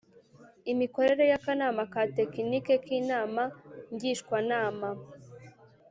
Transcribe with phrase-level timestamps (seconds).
[0.71, 3.43] Imikorere y Akanama ka Tekinike k Inama
[3.93, 4.89] Ngishwanama